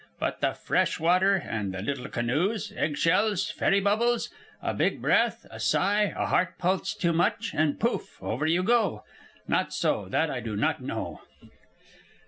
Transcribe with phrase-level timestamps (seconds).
[0.19, 5.45] But the fresh water, and the little canoes, egg shells, fairy bubbles; a big breath,
[5.51, 8.17] a sigh, a heart pulse too much, and pouf!
[8.19, 9.03] over you go;
[9.47, 11.21] not so, that I do not know."